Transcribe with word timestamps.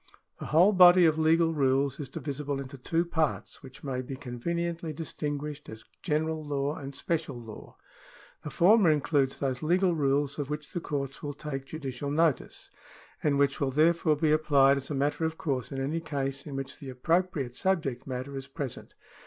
The 0.39 0.47
whole 0.47 0.71
body 0.73 1.05
of 1.05 1.19
legal 1.19 1.53
rules 1.53 1.99
is 1.99 2.09
divisible 2.09 2.59
into 2.59 2.75
two 2.75 3.05
parts, 3.05 3.61
which 3.61 3.83
may 3.83 4.01
bo 4.01 4.15
conveniently 4.15 4.93
distinguished 4.93 5.69
as 5.69 5.83
General 6.01 6.43
law 6.43 6.73
and 6.75 6.95
Special 6.95 7.39
law. 7.39 7.77
The 8.41 8.49
former 8.49 8.89
includes 8.89 9.37
those 9.37 9.61
legal 9.61 9.93
rules 9.93 10.39
of 10.39 10.49
which 10.49 10.73
the 10.73 10.79
courts 10.79 11.21
will 11.21 11.35
take 11.35 11.65
judicial 11.65 12.09
notice, 12.09 12.71
and 13.21 13.37
which 13.37 13.61
will 13.61 13.69
therefore 13.69 14.15
be 14.15 14.31
applied 14.31 14.77
as 14.77 14.89
a 14.89 14.95
matter 14.95 15.23
of 15.23 15.37
course 15.37 15.71
in 15.71 15.79
any 15.79 15.99
case 15.99 16.47
in 16.47 16.55
which 16.55 16.79
the 16.79 16.89
appropriate 16.89 17.55
subject 17.55 18.07
matter 18.07 18.35
is 18.35 18.47
present. 18.47 18.95